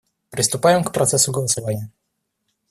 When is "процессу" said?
0.93-1.31